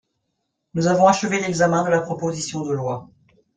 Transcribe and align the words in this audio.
Nous 0.73 0.87
avons 0.87 1.05
achevé 1.05 1.39
l’examen 1.39 1.83
de 1.85 1.91
la 1.91 2.01
proposition 2.01 2.61
de 2.65 2.71
loi. 2.73 3.07